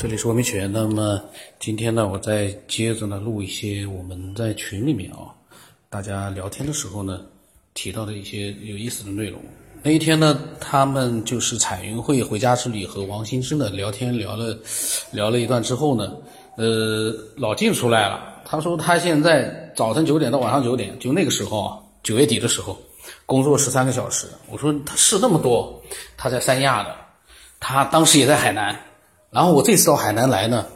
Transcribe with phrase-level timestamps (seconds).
[0.00, 0.70] 这里是文明犬。
[0.70, 1.20] 那么
[1.58, 5.34] 今天呢，我再接着呢录一些我们在群里面啊，
[5.90, 7.22] 大家聊天的时候呢
[7.74, 9.40] 提到的一些有意思的内容。
[9.82, 14.56] 那一天呢，他们就是彩云会回家之旅和王新之的聊天聊了
[15.10, 16.12] 聊了一段之后呢，
[16.56, 18.40] 呃，老晋出来了。
[18.44, 22.78] 他说他现在早晨九点到晚上九点，就那个时候啊，九月底的时候，
[23.26, 24.28] 工作十三个小时。
[24.48, 25.82] 我说他是那么多，
[26.16, 26.94] 他在三亚的，
[27.58, 28.80] 他当时也在海南。
[29.30, 30.66] 然后我这次到海南来呢，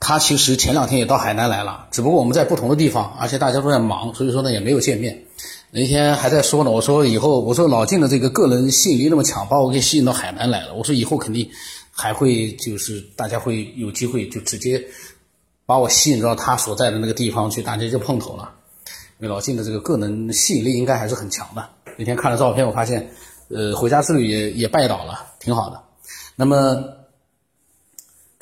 [0.00, 5.26] 他其实前两天也到海南来了，只不过我们在不同的地方，而且大家都在忙，所以说呢也没有见面。
[5.70, 10.74] 那天还在说呢，我说以后我说老晋的这个个人吸引力那么强，把我给吸引到海南来了。
[10.74, 11.48] 我说以后肯定
[11.92, 14.84] 还会就是大家会有机会就直接
[15.64, 18.50] 把我吸引到他所在的那个地方去，大家就碰头了。
[19.20, 21.68] 因为老晋的这个个人吸引力应该还是很强的。
[21.96, 23.08] 那天看了照片，我发现，
[23.50, 25.80] 呃，回家之旅也也拜倒了，挺好的。
[26.34, 26.99] 那么。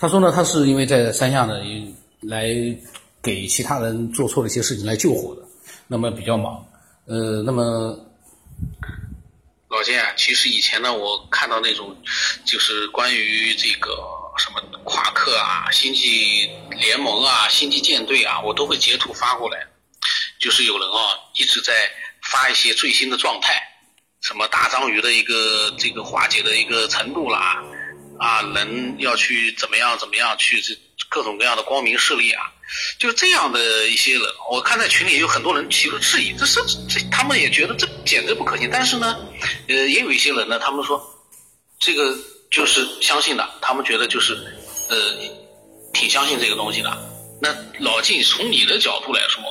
[0.01, 1.55] 他说呢，他是因为在三亚呢，
[2.21, 2.47] 来
[3.21, 5.43] 给其他人做错了一些事情来救火的，
[5.89, 6.65] 那么比较忙。
[7.07, 7.99] 呃，那么
[9.69, 11.97] 老金啊，其实以前呢，我看到那种
[12.45, 13.91] 就是关于这个
[14.39, 19.67] 什么夸克啊、星际联盟啊、星际舰队啊，我都会截图发过来。
[20.39, 21.73] 就是有人啊一直在
[22.23, 23.61] 发一些最新的状态，
[24.21, 27.65] 什么大章鱼的一个这个化解的一个程度啦。
[28.19, 30.75] 啊，人要去怎么样怎么样去这
[31.09, 32.43] 各种各样的光明势力啊，
[32.99, 38.69] 就这样的一些人，我看在群里有很多人提出质疑，这是这他们也觉得这简直不可信。
[38.71, 39.17] 但是呢，
[39.69, 41.01] 呃，也有一些人呢，他们说
[41.79, 42.17] 这个
[42.51, 44.35] 就是相信的，他们觉得就是
[44.89, 44.97] 呃
[45.93, 46.91] 挺相信这个东西的。
[47.41, 49.43] 那老晋从你的角度来说，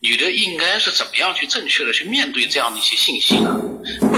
[0.00, 3.50] 你的应该是怎么样去正确的去面对这样的一些信息呢？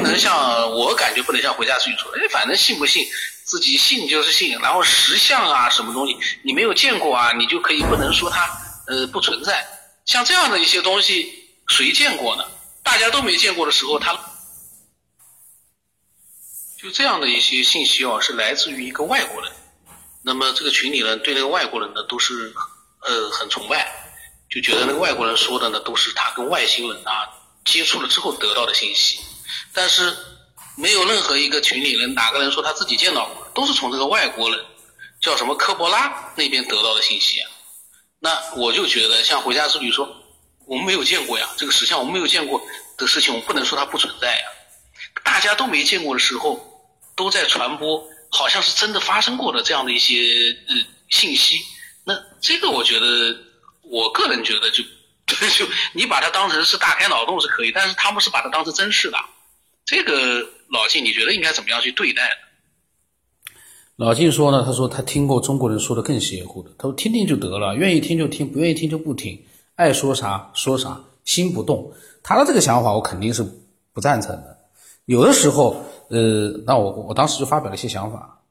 [0.05, 3.07] 能像我感觉不能像回家自己说，哎，反正信不信。
[3.47, 8.49] 自己信就是信，然后实相啊，什么东西你没有见过啊，你就可以不能说它
[8.87, 9.69] 呃不存在。
[10.07, 11.31] 像这样的一些东西，
[11.69, 12.45] 谁见过呢？
[12.83, 14.19] 大家都没见过的时候，他
[16.79, 19.53] 就这样的一些信息哦，是来自于一个外国人。
[20.23, 22.55] 那么这个群里呢，对那个外国人呢都是
[23.03, 23.93] 呃很崇拜，
[24.49, 27.29] 就觉得那个外国人说的呢都是他跟外星人啊
[27.67, 29.21] 接触了之后得到的信息，
[29.73, 30.17] 但是。
[30.77, 34.59] 没有任何一个群里人哪个人说他自己见到过，都是从这个外国人
[35.21, 37.49] 叫什么科波拉那边得到的信息啊。
[38.19, 40.05] 那我就觉得像回家之旅说，
[40.67, 42.61] 我们没有见过呀，这个石像我们没有见过
[42.97, 44.45] 的事情，我们不能说它不存在呀。
[45.23, 46.59] 大家都没见过的时候，
[47.15, 50.17] 都在传播好像是真的发生过的这样的一些
[50.69, 50.75] 呃
[51.09, 51.61] 信息。
[52.03, 53.07] 那这个我觉得，
[53.83, 54.83] 我个人觉得就
[55.57, 59.19] 就你把它当成是大开脑洞是可以，但是他们是把它当成真事的，
[59.85, 60.53] 这个。
[60.71, 63.55] 老晋，你觉得应该怎么样去对待呢？
[63.95, 69.47] 老晋说呢，他说他听过中国人说的更邪乎的，他说听听就得了，愿意听就听，不愿意听就不听，
[69.77, 71.93] 爱说啥说啥，心不动。
[72.25, 73.47] 他的这个想法我肯定是
[73.93, 74.59] 不赞成的。
[75.05, 75.77] 有的时候，
[76.09, 78.43] 呃，那我我当时就发表了一些想法。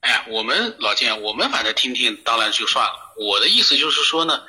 [0.00, 2.92] 哎，我们老晋，我们反正听听当然就算了。
[3.18, 4.40] 我的意思就是说呢，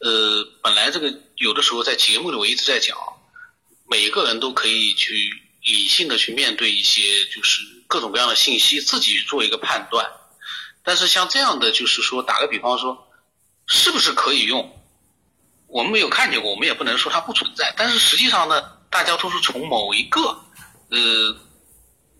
[0.00, 2.98] 呃，本来这个有的时候在节目里我一直在讲，
[3.90, 5.14] 每个人都可以去。
[5.64, 10.10] 理性的去面对一些就是各种各样的信息，自己做一个判断。
[10.82, 13.06] 但是像这样的，就是说打个比方说，
[13.66, 14.82] 是不是可以用？
[15.66, 17.74] 我们没有看见过，我们也不能说它不存在。
[17.76, 20.20] 但是实际上呢，大家都是从某一个
[20.90, 21.36] 呃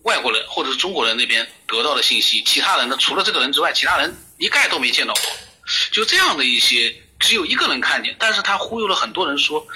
[0.03, 5.23] 外国人或者是中国人那边得到的信息，其他人呢，除了这个人之外，其他人一概都没见到过。
[5.91, 9.67] 就这样的一些，只有一个人看见，但是他忽悠了很多人说。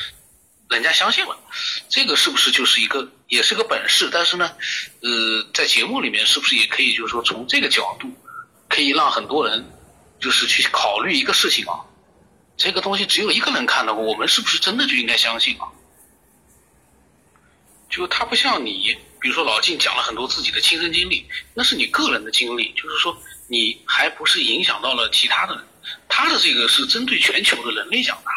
[0.72, 1.38] 人家相信了，
[1.88, 4.08] 这个是不是就是一个也是个本事？
[4.10, 4.50] 但是呢，
[5.02, 8.10] 呃，在节目里面是不是也可以就是说从这个角度，
[8.68, 9.64] 可以让很多人
[10.18, 11.84] 就是去考虑一个事情啊？
[12.56, 15.68] 这个东西只有一个人看到过，我们是不是真的就应该相信啊？
[17.88, 23.16] 就他不像你，比如说老晋讲了很多自己的亲身经历，那是你个人的经历，就是说
[23.48, 25.64] 你还不是影响到了其他的人，
[26.08, 28.30] 他的这个是针对全球的人类讲的。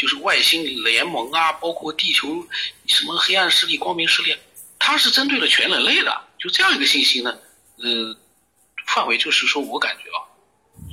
[0.00, 2.46] 就是外星联盟啊，包括地球
[2.86, 4.34] 什么黑暗势力、光明势力，
[4.78, 6.24] 它是针对了全人类的。
[6.38, 7.38] 就这样一个信息呢，
[7.76, 8.16] 呃，
[8.86, 10.24] 范围就是说我感觉啊，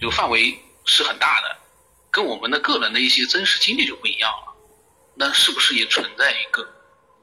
[0.02, 1.58] 就范围是很大的，
[2.12, 4.54] 跟我们的个人的一些真实经历就不一样了。
[5.16, 6.68] 那是不是也存在一个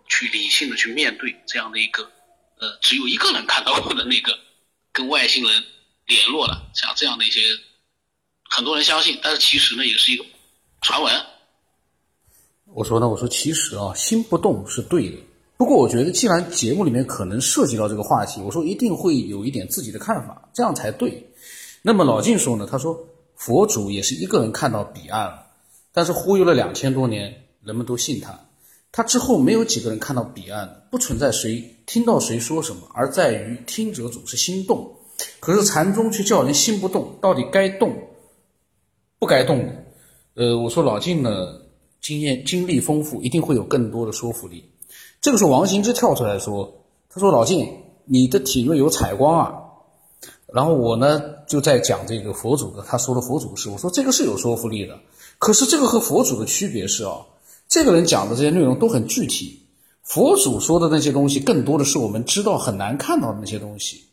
[0.08, 2.10] 去理性的去面对这样的一个
[2.60, 4.38] 呃，只有一个人看到过的那个
[4.90, 5.64] 跟外星人
[6.06, 7.42] 联络了，像这样的一些
[8.48, 10.24] 很多人相信，但是其实呢，也是一个
[10.80, 11.26] 传闻。
[12.74, 15.16] 我说呢，我说其实啊，心不动是对的。
[15.56, 21.24] 不过我觉得，既然节目里面可能涉及到这个话题，我说一定会有一点自己的看法，这样才对。
[21.82, 22.98] 那么老晋说呢，他说
[23.36, 25.46] 佛祖也是一个人看到彼岸了，
[25.92, 27.32] 但是忽悠了两千多年，
[27.62, 28.36] 人们都信他。
[28.90, 34.96] 他之后没有几个人看到彼岸，不存在谁听到谁说什么，而在于听者总是心动。
[35.38, 37.96] 可是禅宗却叫人心不动，到底该动
[39.20, 39.64] 不该动？
[40.34, 41.60] 呃，我说老晋呢，
[42.04, 44.62] 经验经历丰富，一定会有更多的说服力。
[45.22, 46.70] 这个时候王行之跳出来说
[47.08, 47.66] ：“他说老晋，
[48.04, 49.54] 你的体内有采光啊。”
[50.52, 55.00] 然后我呢就在讲这个佛祖的，他说的佛祖是，我说这个是有说服力的。
[55.38, 57.22] 可是这个和佛祖的区别是啊。
[57.66, 59.62] 这个人讲的这些内容都很具体，
[60.02, 64.04] 佛祖说的那些东西更多的是我们知道很难看到的那些东西。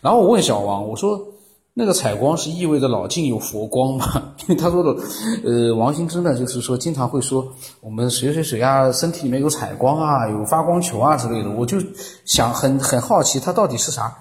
[0.00, 1.33] 然后我问小王，我说
[1.76, 4.34] 那个采光是意味着老晋有佛光嘛？
[4.42, 4.96] 因为他说的，
[5.42, 11.50] 呃，王兴之呢，就是说经常会说我们谁谁谁啊，身体里面有采光啊，有发光球啊之类的。
[11.50, 11.78] 我就
[12.24, 14.16] 想很很好奇，他到底是啥？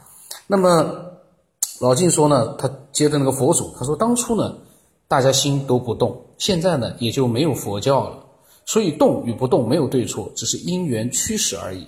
[0.48, 0.96] 那么
[1.80, 4.56] 老静说呢，他接的那个佛祖，他说当初呢，
[5.08, 8.18] 大家心都不动，现在呢也就没有佛教了。
[8.66, 11.86] 所以动与不动没有对错，只是因缘驱使而已。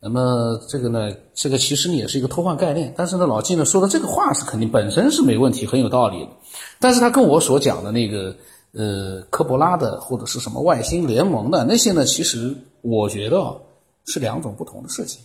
[0.00, 2.94] 那么这个呢，这个其实呢也是一个偷换概念。
[2.96, 6.30] 但是呢，老纪呢说的这个话是肯定本身是没问题，很有道理的。
[6.78, 8.34] 但是他跟我所讲的那个
[8.72, 13.60] 呃科博拉的或者是什么外星联盟的那些呢，其实我觉得
[14.06, 15.20] 是两种不同的事情。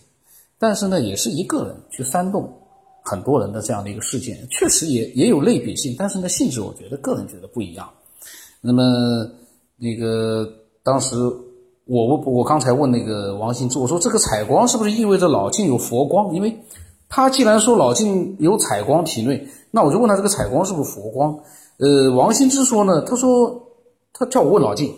[0.58, 2.52] 但是呢，也是一个人去煽动
[3.04, 5.94] 很多人的这样的一个事件，确实也也有类比性。
[5.98, 7.88] 但是呢，性质我觉得个人觉得不一样。
[8.60, 8.82] 那么
[9.76, 10.48] 那个。
[10.86, 11.16] 当时
[11.86, 16.34] 我我我刚才问那个王兴之，我说这个采光是不是意味着老晋有佛光？
[16.34, 16.58] 因为
[17.08, 21.38] 他既然说老晋有采光体内，那我就问他这个采光是不是佛光？
[21.76, 23.62] 呃，王兴之说呢，他说
[24.12, 24.94] 他叫我问老晋，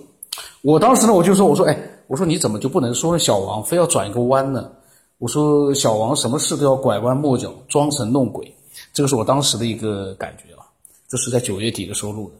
[0.62, 4.70] 我当时呢我就说我说哎，我说你怎么就不能说小王非要转一个弯呢？
[5.18, 8.54] 我说小王什么事都要拐弯抹角，装神弄鬼，
[8.92, 10.62] 这个是我当时的一个感觉啊，
[11.08, 12.34] 这是在九月底的时候录的。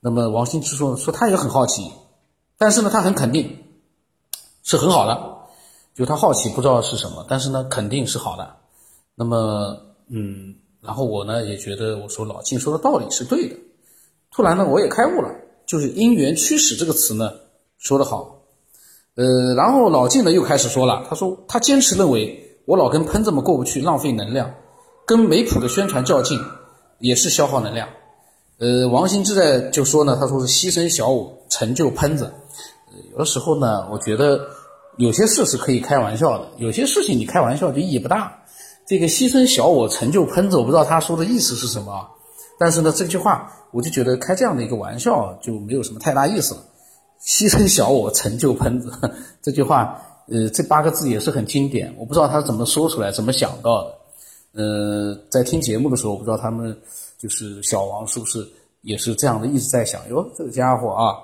[0.00, 1.92] 那么王兴之说说他也很好奇。
[2.56, 3.50] 但是呢，他很肯定
[4.64, 5.36] 是很好的，
[5.94, 8.56] 就他好奇不知道是什么，但是呢，肯定是好的。
[9.14, 9.78] 那么，
[10.08, 13.54] 嗯，然后我呢也觉得我说老晋说的道理是对的。
[14.32, 15.28] 突然呢，我也开悟了，
[15.66, 17.30] 就是因缘驱使这个词呢
[17.78, 18.40] 说得好。
[19.14, 24.52] 呃，然后老晋呢又开始说了，他说他坚持认为我老跟喷子们过不去，浪费能量，
[25.06, 26.40] 跟梅普的宣传较劲
[26.98, 27.86] 也是消耗能量。
[28.58, 32.32] 呃，王兴之在就说呢，他说是牺牲小我成就喷子。
[33.14, 34.40] 有的时候呢，我觉得
[34.96, 38.40] 有些事是可以开玩笑的，有些事情你开玩笑就意义不大。
[38.86, 42.06] 这个牺牲小我成就喷子，我不知道他说的意思是什么，
[42.58, 46.60] 但是呢，这句话我就觉得开这样的一个玩笑就没有什么太大意思了。
[47.24, 48.92] 牺牲小我成就喷子
[49.40, 53.94] 这句话，呃，这八个字也是很经典，我不知道他怎么说出来，怎么想到的。
[54.52, 56.76] 呃，在听节目的时候，我不知道他们
[57.18, 58.46] 就是小王是不是
[58.82, 61.14] 也是这样的，一直在想，哟，这个家伙啊，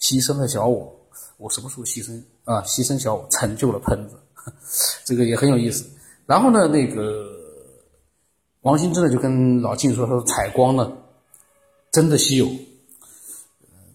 [0.00, 0.99] 牺牲了小我。
[1.40, 2.60] 我什么时候牺牲啊？
[2.66, 4.20] 牺牲小我成就了喷子，
[5.06, 5.88] 这个也很有意思。
[6.26, 7.26] 然后呢，那个
[8.60, 10.92] 王兴之呢就跟老晋说：“他说采光呢
[11.90, 12.46] 真的稀有，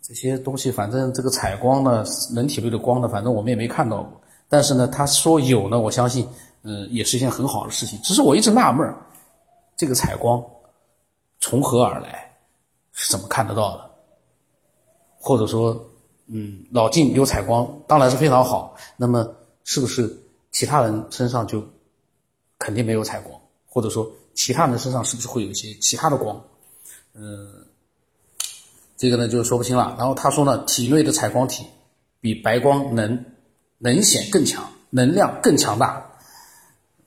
[0.02, 2.04] 这些东西反正这个采光呢，
[2.34, 4.20] 人体内的光呢，反正我们也没看到过。
[4.50, 6.28] 但是呢，他说有呢，我相信，
[6.64, 8.00] 嗯，也是一件很好的事情。
[8.02, 8.92] 只是我一直纳闷，
[9.78, 10.44] 这个采光
[11.40, 12.36] 从何而来，
[12.92, 13.92] 是怎么看得到的？
[15.20, 15.80] 或者说？”
[16.28, 18.76] 嗯，老晋有采光，当然是非常好。
[18.98, 20.12] 那么，是不是
[20.52, 21.64] 其他人身上就
[22.58, 23.40] 肯定没有采光？
[23.68, 26.42] 或者说，其他人身上是不是会有一些其他的光？
[27.14, 27.48] 嗯，
[28.98, 29.96] 这个呢就说不清了。
[30.00, 31.66] 然后他说呢，体内的采光体
[32.20, 33.24] 比白光能
[33.78, 36.10] 能显更强，能量更强大。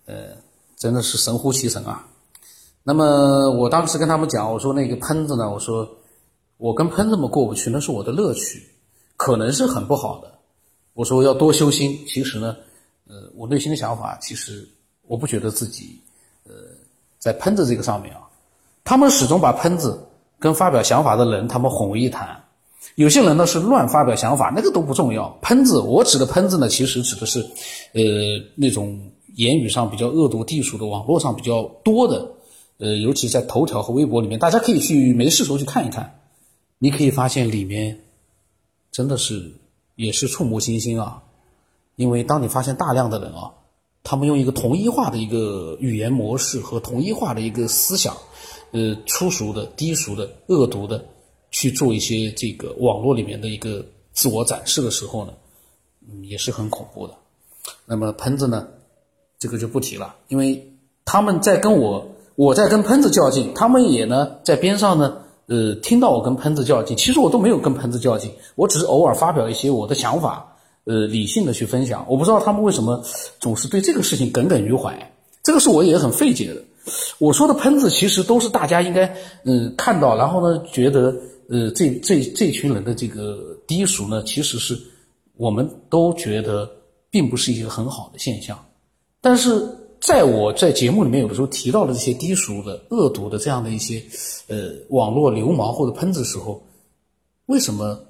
[0.07, 0.37] 呃，
[0.77, 2.07] 真的是神乎其神啊。
[2.85, 5.89] 那么我当时跟他们讲，我说那个喷子呢，我说
[6.57, 8.63] 我跟喷子们过不去，那是我的乐趣。
[9.19, 10.33] 可能是很不好的，
[10.95, 11.99] 我说要多修心。
[12.07, 12.57] 其实呢，
[13.09, 14.67] 呃，我内心的想法，其实
[15.09, 16.01] 我不觉得自己，
[16.47, 16.53] 呃，
[17.19, 18.21] 在喷子这个上面啊，
[18.85, 20.01] 他们始终把喷子
[20.39, 22.41] 跟发表想法的人他们混为一谈。
[22.95, 25.29] 有些人呢是乱发表想法，那个都不重要。
[25.43, 27.41] 喷子，我指的喷子呢，其实指的是，
[27.95, 28.03] 呃，
[28.55, 29.01] 那种
[29.35, 32.25] 言语上比较恶毒、地俗的，网络上比较多的，
[32.79, 36.21] 呃，尤其在头条和微博里面，大家可以去没事时候去看一看，
[36.79, 37.99] 你可以发现里面。
[38.91, 39.53] 真的是，
[39.97, 41.23] 也是触目惊心啊！
[41.97, 43.51] 因为当你发现大量的人啊，
[44.03, 48.17] 他们用一个同一化的一个语言模式和同一化的一个思想，
[48.71, 51.05] 呃，粗俗的、低俗的、恶毒的，
[51.51, 55.33] 去做一些这个网络里面的一个自我展示的时候呢，
[56.23, 57.15] 也是很恐怖的。
[57.85, 58.69] 那么喷子呢，
[59.39, 60.73] 这个就不提了，因为
[61.05, 70.47] 他们在跟我我在跟喷子较劲，他们也呢在边上呢，呃，听到我跟喷子较劲，其实我都没有跟喷子较劲，我只是偶尔发表一些我的想法，
[70.85, 72.05] 呃，理性的去分享。
[72.07, 73.03] 我不知道他们为什么
[73.41, 75.11] 总是对这个事情耿耿于怀，
[75.43, 76.63] 这个是我也很费解的。
[77.19, 79.11] 我说的喷子其实都是大家应该
[79.45, 81.15] 嗯看到，然后呢觉得
[81.49, 84.79] 呃这这这群人的这个低俗呢，其实是
[85.37, 86.71] 我们都觉得
[87.11, 88.59] 并不是一个很好的现象。
[89.21, 89.67] 但是
[90.01, 94.03] 在我在节目里面有的时候提到的这些低俗的、恶毒的这样的一些
[94.49, 96.63] 呃网络流氓或者喷子时候，
[97.47, 98.01] 为什么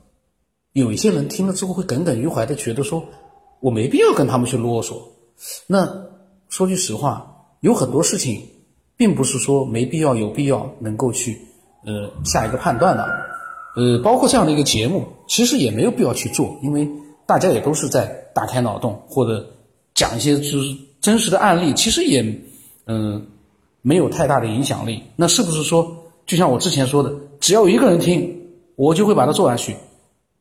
[0.72, 3.04] 有一些人听了之后会耿耿于怀的觉得说
[3.60, 4.94] 我没必要跟他们去啰嗦？
[5.66, 6.06] 那
[6.48, 8.42] 说句实话，有很多事情。
[8.98, 11.40] 并不是说没必要、有必要能够去
[11.84, 13.04] 呃下一个判断的，
[13.76, 16.90] 呃，包括这样的一个节目，其实也没有必要去做，因为
[17.24, 19.48] 大家也都是在打开脑洞或者
[19.94, 22.22] 讲一些就是真实的案例，其实也
[22.86, 23.26] 嗯
[23.82, 25.02] 没有太大的影响力。
[25.16, 28.34] 那是不是说，就像我之前说的，只要有一个人听，
[28.76, 29.76] 我就会把它做下去？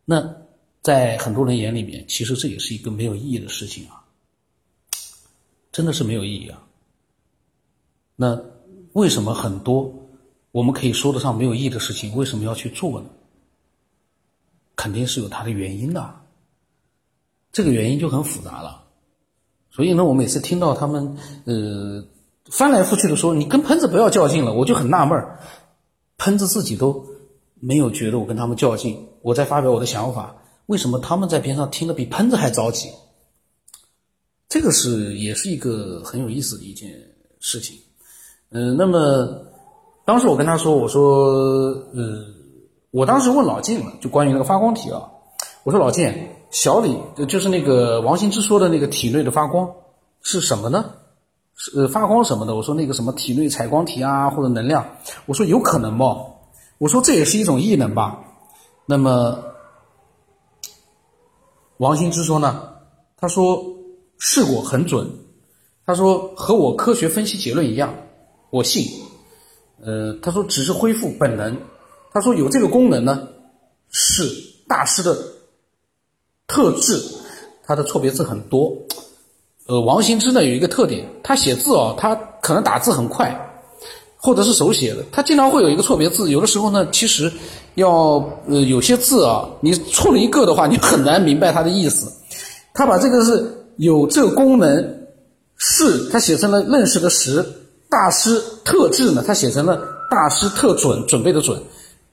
[0.04, 0.36] 那
[0.82, 4.04] 在很多人眼里面，其实这也是一个没有意义的事情啊，
[5.72, 6.64] 真的是没有意义啊。
[8.16, 8.40] 那
[8.94, 9.94] 为什么很多
[10.52, 13.10] 我们可以说得上没有意义的事情，为什么要去做呢？
[14.76, 16.16] 肯定是有它的原因的，
[17.52, 18.87] 这个原因就很复杂了。
[19.78, 22.04] 所以呢，我每次听到他们呃
[22.50, 25.38] 翻来覆去的说你跟喷子不要较劲了，我就很纳闷儿。
[26.18, 27.06] 喷子自己都
[27.60, 32.90] 没有觉得我跟他们较劲，我在发表我的想法，为什么他们在边上听得比喷子还着急？
[34.50, 36.90] 这个是也是一个很有意思的一件
[37.40, 37.78] 事情。
[38.50, 39.46] 嗯，那么
[40.06, 41.28] 当时我跟他说，我说，
[41.94, 42.26] 呃，
[42.90, 45.08] 我当时问老晋了，就关于那个发光体啊，
[45.64, 46.12] 我说老晋，
[46.50, 49.70] 小李就是那个王兴之说的那个体内的发光
[50.22, 50.94] 是什么呢？
[51.56, 52.56] 是呃发光什么的？
[52.56, 54.86] 我说那个什么体内采光体啊，或者能量，
[55.26, 56.18] 我说有可能吗？
[56.78, 58.24] 我说这也是一种异能吧。
[58.86, 59.44] 那么
[61.78, 62.74] 王兴之说呢？
[63.18, 63.64] 他说
[64.20, 65.10] 试过很准，
[65.86, 67.94] 他说和我科学分析结论一样。
[68.50, 68.86] 我信，
[69.82, 71.58] 呃，他说只是恢复本能，
[72.14, 73.28] 他说有这个功能呢，
[73.90, 74.24] 是
[74.68, 75.18] 大师的
[76.48, 77.02] 特质，
[77.66, 78.74] 他的错别字很多，
[79.68, 83.38] 呃，王羲之呢有一个特点，他写字哦，他可能打字很快，
[84.16, 87.32] 或者是手写的，他经常会有一个错别字，有的时候呢，其实
[87.76, 92.12] 要呃有些字啊，你错了一个的话，你很难明白他的意思，
[92.74, 94.98] 他把这个是有这个功能，
[95.58, 97.46] 是他写成了认识的识。
[97.90, 99.24] 大师特质呢？
[99.26, 101.58] 他写成了大师特准，准备的准。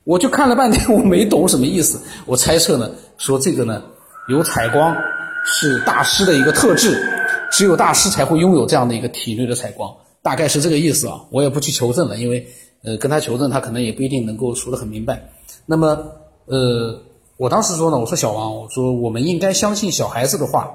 [0.04, 1.98] 我就看了半天，我没懂什么意思。
[2.26, 2.88] 我猜测呢，
[3.18, 3.82] 说这个呢，
[4.28, 4.96] 有采光
[5.44, 7.06] 是大师的一个特质，
[7.50, 11.22] 只有大师才会拥有这样的一个体内的采光，大概是这个意思啊。
[11.30, 12.48] 我也不去求证了，因为
[12.82, 15.30] 呃，跟他求证，他可能也不一定能够说得很明白。
[15.66, 16.12] 那么
[16.46, 17.02] 呃，
[17.36, 20.70] 我当时说呢，我说小王，我说我们应该相信小孩子的话，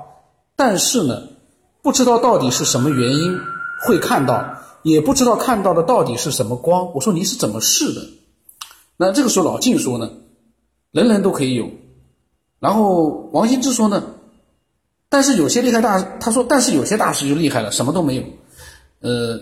[0.56, 1.24] 但是呢，
[1.82, 3.38] 不知道到底是什么原因
[3.86, 4.56] 会看到。
[4.82, 6.94] 也不知道看到的到底是什么光。
[6.94, 8.02] 我说你是怎么试的？
[8.96, 10.10] 那这个时候老静说呢，
[10.92, 11.70] 人人都可以有。
[12.60, 14.04] 然后王羲之说呢，
[15.10, 18.24] 但是有些厉害大，他说但是有些大师就厉害了，什么都没有。
[19.00, 19.40] 呃，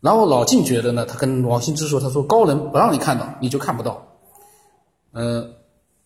[0.00, 4.06] 然后老晋觉得呢，他跟王羲之说，他说高人不让你看到，你就看不到。
[5.12, 5.50] 呃，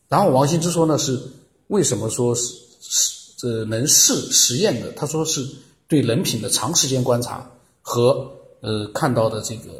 [0.08, 1.20] 然后王羲之说呢，是
[1.66, 4.92] 为什么说是是这能试实验的？
[4.92, 5.46] 他说是
[5.86, 7.50] 对人品的长时间观察
[7.82, 8.32] 和。
[8.60, 9.70] 呃，看到的这个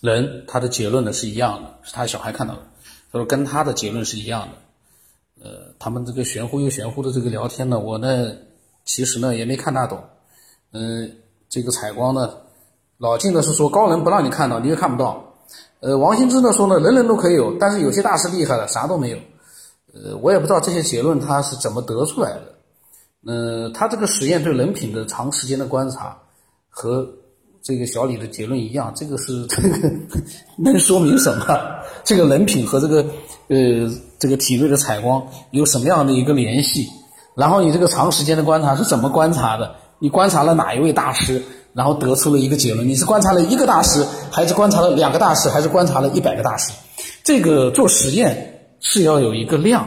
[0.00, 2.62] 人，他的结论呢是一样的，是他小孩看到的，
[3.12, 4.54] 他说跟他的结论是一样的。
[5.42, 8.32] 呃，他们这个玄乎又玄乎的这个聊天呢，我呢
[8.84, 9.98] 其实呢也没看大懂。
[10.72, 11.10] 嗯，
[11.48, 12.34] 这个采光呢，
[12.98, 15.24] 老晋呢是说高人不让你看到，你也看不到。
[15.80, 19.18] 呃，王兴之呢说呢，人人都可以有，但是有些大师厉害了，啥都没有。
[19.94, 22.54] 呃，我也不知道这些结论他是怎么得出来的。
[23.26, 26.16] 嗯，他这个实验对人品的长时间的观察
[26.68, 27.08] 和。
[27.62, 29.90] 这个小李的结论一样，这个是 这个
[30.56, 31.44] 能说明什么？
[32.04, 33.04] 这个人品和这个
[33.48, 36.88] 呃这个体内的采光有什么样的一个联系？
[37.36, 39.74] 然后你这个长时间的观察是怎么观察的？
[39.98, 41.42] 你观察了哪一位大师？
[41.72, 42.88] 然后得出了一个结论？
[42.88, 46.72] 你是观察了一个大师，还是观察了两个大师，还是观察了一百个大师？
[47.22, 49.86] 这个做实验是要有一个量，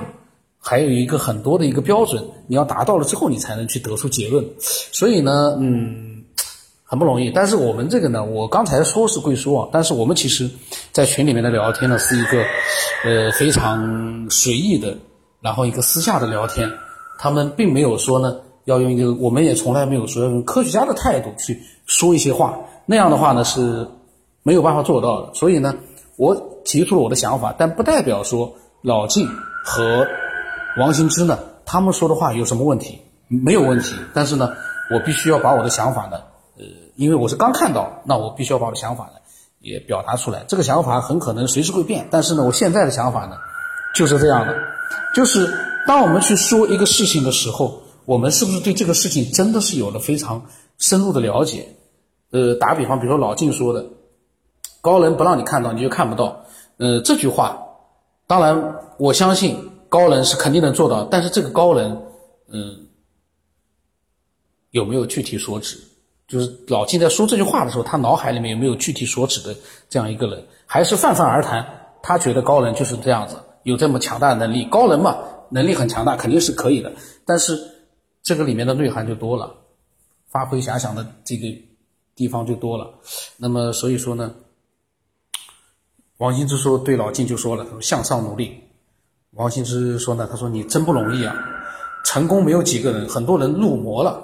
[0.60, 4.46] 还有一个很多的一个标准，你要达到了之后，你才能去得出结论。
[4.60, 6.02] 所以呢，嗯。
[6.93, 10.47] 很不容易，但是我们这个呢，我刚才说是贵说啊，但是我们其实，
[10.91, 12.45] 在群里面的聊天呢，是一个，
[13.03, 14.95] 呃，非常随意的，
[15.41, 16.71] 然后一个私下的聊天，
[17.17, 18.35] 他们并没有说呢，
[18.65, 23.88] 要用一个，我们也从来没有说要用科学家的态度去说一些话，那样的话呢是
[24.43, 25.33] 没有办法做到的。
[25.33, 25.73] 所以呢，
[26.15, 29.27] 我提出了我的想法，但不代表说老晋
[29.65, 30.05] 和
[30.77, 33.95] 王新之呢他们说的话有什么问题，没有问题。
[34.13, 34.53] 但是呢，
[34.91, 36.19] 我必须要把我的想法呢，
[36.57, 39.13] 呃，因为我是刚看到，那我必须要把我的想法呢
[39.60, 40.43] 也表达出来。
[40.48, 43.38] 这个想法很可能随时会变，但是呢，我现在的想法呢
[43.95, 44.55] 就是这样的，
[45.15, 45.51] 就是
[45.88, 47.79] 当我们去说一个事情的时候。
[48.05, 50.45] 我们是不是对这个事情真的是有了非常
[50.77, 51.77] 深入的了解？
[52.31, 53.86] 呃，打比方，比如说老晋说的
[54.83, 56.43] “高人不让你看到，你就看不到”，
[56.75, 57.57] 呃，这句话，
[58.27, 61.98] 当然我相信高人是肯定能做到，但是这个高人，
[62.50, 62.88] 嗯，
[64.72, 65.77] 有没有具体所指？
[66.34, 69.56] 就是老金在说这句话的时候，他脑海里面有没有具体所指的
[69.88, 70.44] 这样一个人？
[70.66, 71.66] 还是泛泛而谈？
[72.02, 74.66] 他觉得高人就是这样子，有这么强大的能力？
[74.66, 75.18] 高人嘛，
[75.50, 76.92] 能力很强大，肯定是可以的，
[77.25, 77.70] 但是。
[78.25, 79.54] 这个里面的内涵就多了，
[80.32, 81.46] 发挥遐想的这个
[82.16, 82.90] 地方就多了。
[83.36, 84.34] 那么所以说呢，
[86.20, 88.63] 王羲之说对老金就说了，他说向上努力。
[89.32, 91.36] 王羲之说呢，他说你真不容易啊，
[92.06, 94.24] 成功没有几个人，很多人入魔了。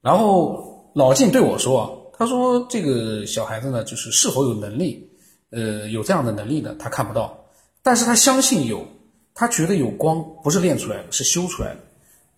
[0.00, 5.10] 然后老晋对我说，他说这个小孩子呢，就是是否有能力，
[5.50, 7.36] 呃，有这样的能力呢，他看不到，
[7.82, 8.86] 但是他相信有，
[9.34, 11.80] 他觉得有光不是练出来的，是修出来的。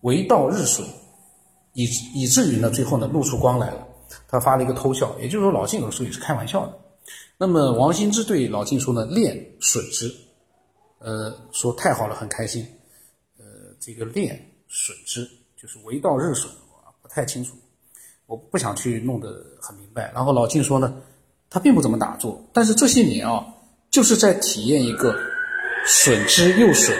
[0.01, 0.87] 为道日损，
[1.73, 1.85] 以
[2.15, 3.87] 以至于呢，最后呢，露出光来了。
[4.27, 6.79] 他发了一个偷笑，也就是说，老晋有时候也是开玩笑的。
[7.37, 10.11] 那么王羲之对老晋说呢，练损之，
[10.97, 12.65] 呃，说太好了，很开心。
[13.37, 13.45] 呃，
[13.79, 16.51] 这个练损之就是为道日损，
[17.03, 17.55] 不太清楚，
[18.27, 20.11] 我不想去弄得很明白。
[20.13, 20.93] 然后老静说呢，
[21.49, 23.43] 他并不怎么打坐，但是这些年啊，
[23.89, 25.17] 就是在体验一个
[25.85, 26.95] 损之又损，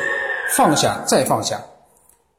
[0.55, 1.63] 放下再放下。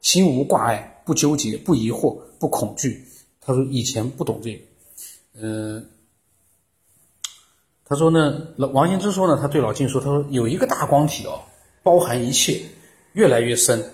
[0.01, 3.05] 心无挂碍，不纠结，不疑惑，不恐惧。
[3.41, 4.61] 他说以前不懂这个，
[5.41, 5.89] 嗯，
[7.83, 11.41] 他说呢，老王羲之说呢，他对老静说，他说有一个大光体哦，
[11.83, 12.61] 包含一切，
[13.11, 13.91] 越来越深，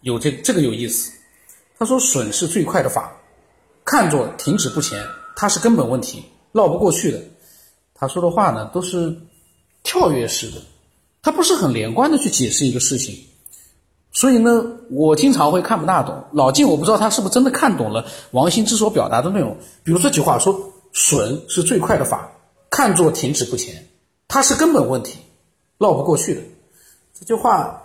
[0.00, 1.12] 有这这个有意思。
[1.78, 3.16] 他说损是最快的法，
[3.84, 5.04] 看作停止不前，
[5.36, 7.20] 它是根本问题，绕不过去的。
[7.94, 9.16] 他说的话呢，都是
[9.82, 10.60] 跳跃式的，
[11.22, 13.16] 他不是很连贯的去解释一个事情。
[14.12, 16.24] 所以呢，我经常会看不大懂。
[16.32, 19.56] 老晋，我不知道他是不是真的看懂了王羲之所表达的内容。
[19.82, 22.30] 比如这句话说“损是最快的法，
[22.70, 23.88] 看作停止不前”，
[24.28, 25.18] 它是根本问题，
[25.78, 26.40] 绕不过去的。
[27.14, 27.82] 这句话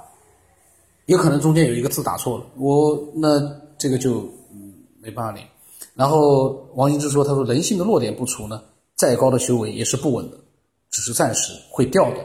[1.05, 3.39] 有可能中间有一个字打错了，我那
[3.77, 4.19] 这个就
[4.51, 5.41] 嗯没办法理。
[5.97, 8.61] 然后王羲之说：“他说人性的弱点不除呢，
[8.95, 10.37] 再高的修为也是不稳的，
[10.91, 12.23] 只是暂时会掉的。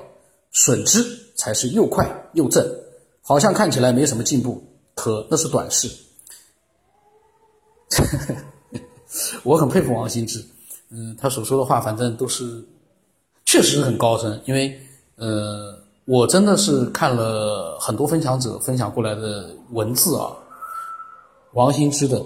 [0.51, 1.03] 损之
[1.35, 2.65] 才是又快又正。”
[3.25, 4.63] 好像看起来没什么进步，
[4.95, 5.89] 可那是短视。
[9.45, 10.45] 我很佩服王羲之，
[10.91, 12.65] 嗯，他所说的话反正都是，
[13.45, 14.41] 确实是很高深。
[14.45, 14.77] 因为，
[15.17, 20.37] 呃，我真的是看了很多分享者分享过来的文字啊，
[21.53, 22.21] 王羲之的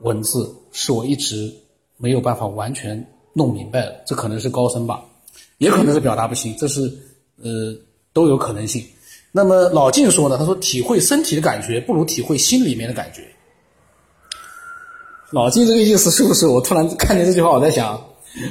[0.00, 1.52] 文字是我一直
[1.96, 4.02] 没有办法完全弄明白的。
[4.06, 5.04] 这可能是高深吧，
[5.58, 6.82] 也可能是表达不清，这是
[7.42, 7.74] 呃
[8.12, 8.84] 都有可能性。
[9.32, 10.38] 那么老静说呢？
[10.38, 13.22] 他说体会身体的感觉不如体会心里面的感觉。
[15.30, 16.46] 老静这个意思是不是？
[16.46, 18.02] 我突然看见这句话，我在想，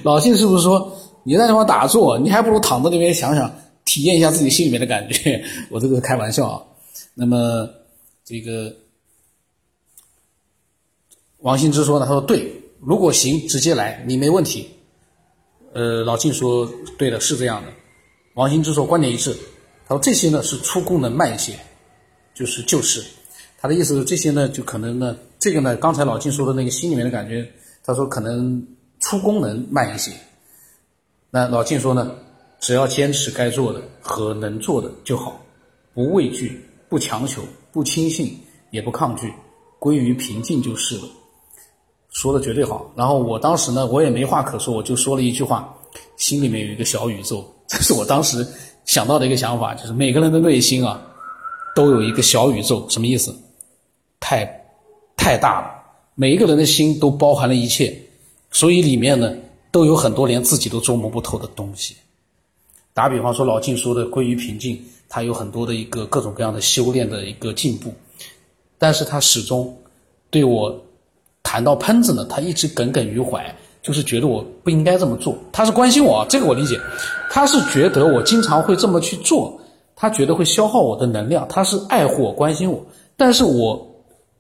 [0.03, 0.91] 老静是不是说
[1.23, 3.51] 你在地方打坐，你还不如躺在那边想想，
[3.85, 5.43] 体验一下自己心里面的感觉？
[5.71, 6.61] 我这个是开玩笑啊。
[7.15, 7.67] 那么
[8.23, 8.71] 这个
[11.45, 12.07] 王羲之说呢？
[12.07, 14.67] 他说对，如果行直接来，你没问题。
[15.73, 17.71] 呃，老晋说对的，是这样的。
[18.33, 19.31] 王羲之说观点一致。
[19.87, 21.53] 他说这些呢是出功能慢一些，
[22.33, 23.05] 就是就是，
[23.59, 27.47] 他的意思是这些呢就可能呢这个呢刚才老金说的那个心里面的感觉，
[27.83, 28.65] 他说可能
[29.01, 30.11] 出功能慢一些。
[31.29, 32.15] 那老晋说呢，
[32.59, 35.39] 只要坚持该做的和能做的就好，
[35.93, 38.35] 不畏惧，不强求，不轻信，
[38.71, 39.31] 也不抗拒，
[39.77, 41.03] 归于平静就是了。
[42.15, 42.89] 说的绝对好。
[42.95, 45.71] 然后我当时呢我也没话可说，我就说了一句话，
[46.17, 48.47] 心里面有一个小宇宙，这是我当时。
[48.85, 51.01] 想到的一个想法就是每个人的内心啊，
[51.75, 53.35] 都有一个小宇宙，什么意思？
[54.19, 54.45] 太，
[55.17, 55.67] 太大了，
[56.13, 57.99] 每一个人的心都包含了一切，
[58.51, 59.35] 所以里面呢
[59.71, 61.95] 都有很多连自己都捉摸不透的东西。
[62.93, 67.91] 打比方说，老晋说的归于平静，他有很多的一个各种各样的修炼的一个进步，
[68.77, 69.75] 但是他始终
[70.29, 70.79] 对我
[71.55, 73.55] 谈到喷子呢，他一直耿耿于怀。
[73.81, 76.77] 就是觉得我不应该这么做，他是关心我，这个我理解。
[77.29, 79.57] 他是觉得我经常会这么去做，
[79.95, 82.83] 他觉得会消耗我的能量，他是爱护我、关心我。
[83.15, 83.87] 但是我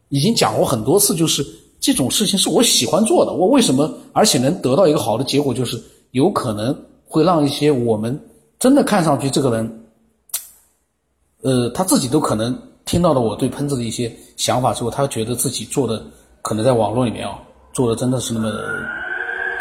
[0.09, 1.45] 已经讲过很多次，就是
[1.79, 6.75] 这种事情是我喜欢做的，我为什么而且能得到一个好的结果，就是有可能
[7.07, 8.19] 会让一些我们
[8.59, 9.85] 真的看上去这个人，
[11.43, 16.03] 呃，他自己都可能听到了我对喷子的一些想法之后，他觉得自己做的
[16.45, 17.41] 可能在网络里面啊
[17.73, 18.51] 做的真的是那么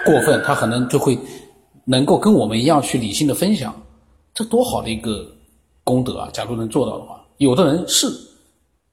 [0.05, 1.19] 过分，他可能就会
[1.87, 3.75] 能够跟我们一样去理性的分享，
[4.35, 5.27] 这多好的一个
[5.83, 6.29] 功德啊！
[6.31, 8.07] 假如能做到的话，有的人是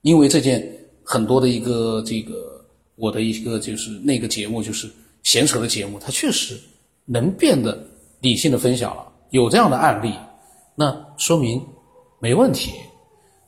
[0.04, 0.66] 因为这件
[1.04, 2.64] 很多的一个这个
[2.96, 4.90] 我的一个就是那个节目就是
[5.24, 6.58] 闲扯的节目，他确实
[7.04, 7.78] 能变得
[8.22, 10.14] 理性的分享了，有这样的案例，
[10.76, 11.62] 那说明
[12.20, 12.72] 没问题。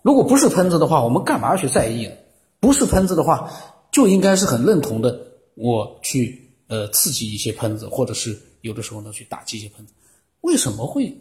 [0.01, 2.11] 如果不是喷子的话，我们干嘛去在意呢？
[2.59, 3.49] 不是喷子的话，
[3.93, 5.17] 就应该是很认同的，
[5.53, 9.93] 我去呃刺激一些喷子，或者是有的时候呢去打击一些喷子。
[10.41, 11.15] 为什么会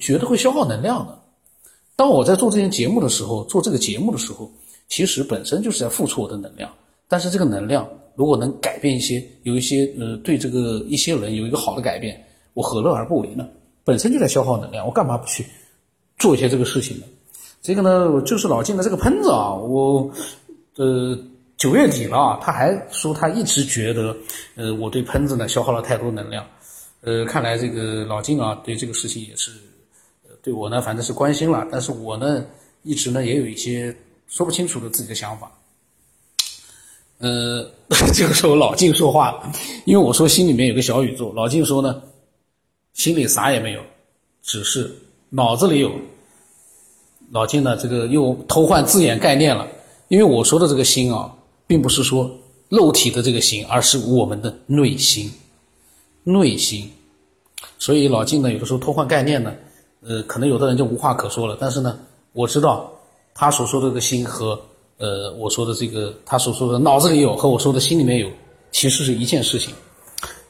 [0.00, 1.16] 觉得会消耗能量呢？
[1.94, 4.50] 当我在做这件节目的时候，做这个节目的时候，
[4.88, 6.72] 其实本身就是在付出我的能量。
[7.06, 12.20] 但是这个能量如果能改变一些，有一些呃对这个一些人有一个好的改变，
[12.54, 13.46] 我何乐而不为呢？
[13.84, 15.46] 本身就在消耗能量，我干嘛不去
[16.18, 17.04] 做一些这个事情呢？
[17.62, 20.10] 这个呢，就是老金的这个喷子啊，我
[20.76, 21.16] 呃
[21.56, 24.16] 九月底了，他还说他一直觉得
[24.56, 26.46] 呃我对喷子呢消耗了太多能量，
[27.00, 29.50] 呃，看来这个老金啊对这个事情也是
[30.42, 32.44] 对我呢反正是关心了，但是我呢
[32.82, 33.96] 一直呢也有一些
[34.28, 35.50] 说不清楚的自己的想法。
[37.18, 37.66] 呃，
[38.12, 39.50] 这个时候老静说话了，
[39.86, 42.02] 因为我说心里面有个小宇宙，老静说呢，
[42.92, 43.80] 心里啥也没有，
[44.42, 44.94] 只是
[45.30, 45.90] 脑子里有。
[47.32, 49.66] 老金呢，这个又偷换字眼概念了，
[50.08, 51.35] 因为我说的这个心啊，
[51.66, 52.30] 并不是说
[52.68, 55.30] 肉体的这个心，而是我们的内心，
[56.24, 56.90] 内心。
[57.78, 59.54] 所以老静呢，有的时候偷换概念呢，
[60.02, 61.56] 呃，可能有的人就无话可说了。
[61.60, 61.98] 但是呢，
[62.32, 62.92] 我知道
[63.34, 64.58] 他所说的这个心和。
[64.98, 68.30] 呃，我说的这个，他所说的脑子里有和我说的心里面有，
[68.72, 69.74] 其实是一件事情。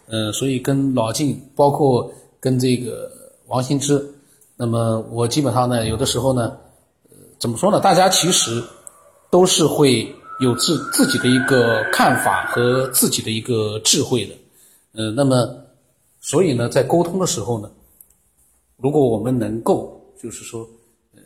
[0.06, 3.10] 呃，所以跟老静，包括跟这个
[3.48, 4.08] 王新之，
[4.56, 6.56] 那么我基本上呢，有的时候呢，
[7.10, 7.80] 呃，怎么说呢？
[7.80, 8.62] 大家其实
[9.30, 10.08] 都是会
[10.40, 14.34] 有自自己的一个看法和自己的一个智慧的。
[14.92, 15.64] 呃，那么
[16.20, 17.70] 所以呢，在沟通的时候呢，
[18.76, 20.68] 如果我们能够就是说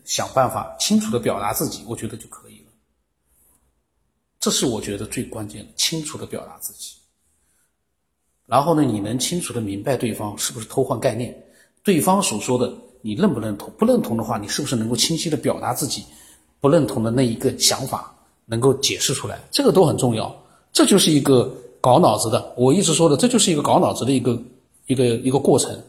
[0.04, 2.66] 想办法清楚的表达自己，我觉得就可以了。
[4.38, 6.94] 这是我觉得最关键的，清楚的表达自己。
[8.46, 11.36] 然后呢，你能清楚的明白对方是不是偷换概念，
[11.84, 13.72] 对方所说的你认不认同？
[13.78, 16.04] 不认同的话，你是不是能够清晰的表达自己
[16.60, 18.12] 不认同的那一个想法，
[18.50, 19.38] 能够解释出来？
[19.50, 20.34] 这个都很重要。
[20.72, 24.36] 这就是一个搞脑子的，我一直说的，这就是一个搞脑子的一个
[24.86, 25.80] 一个一个过程，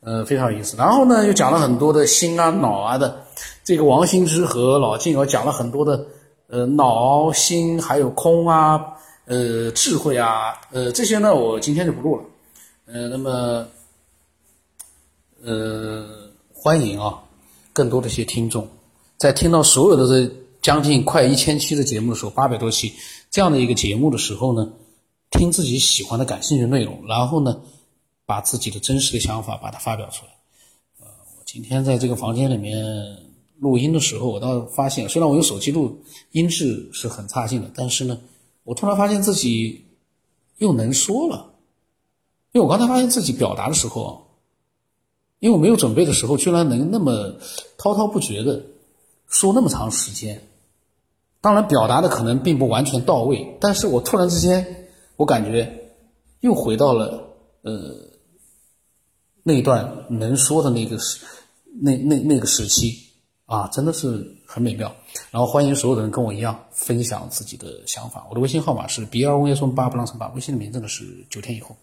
[0.00, 0.76] 呃，非常有意思。
[0.76, 3.24] 然后呢，又讲了很多的心啊、脑啊的，
[3.64, 6.06] 这个王兴之和老静，我讲了很多的。
[6.50, 8.82] 呃，脑、心还有空啊，
[9.26, 12.22] 呃，智慧啊，呃，这些呢，我今天就不录了。
[12.86, 13.66] 呃，那么，
[15.44, 16.06] 呃，
[16.54, 17.22] 欢迎啊，
[17.74, 18.66] 更多的一些听众，
[19.18, 20.34] 在听到所有的这
[20.68, 22.92] 将近快一千期的节目的时候，八百多期
[23.30, 24.70] 这样的一个节目的时候呢，
[25.30, 27.62] 听自己喜欢的、感兴趣的内容，然后呢，
[28.26, 30.32] 把自己的真实的想法把它发表出来。
[31.00, 31.06] 呃，
[31.38, 32.84] 我今天在这个房间里面。
[33.60, 36.00] 录音的时候，我倒发现，虽然我用手机录，
[36.32, 38.20] 音质是很差劲的，但是呢，
[38.62, 39.86] 我突然发现自己
[40.58, 41.54] 又能说了。
[42.52, 44.12] 因为我刚才发现自己表达的时候啊，
[45.40, 47.34] 因为我没有准备的时候，居然能那么
[47.78, 48.62] 滔滔不绝的
[49.28, 50.40] 说那么长时间。
[51.40, 55.92] 当然，表达的可能并不完全到位，但是我突然之间，我感觉
[56.40, 57.72] 又回到了呃
[59.42, 61.24] 那段能说的那个时
[61.80, 63.06] 那那那个时期。
[63.48, 64.94] 啊，真的是很美妙。
[65.30, 68.26] 然后欢迎所有的人跟我一样分享自己的想法。
[68.28, 71.74] 我的微信号码是 B 二五幺八不浪三八，微信的名字呢是九天以后。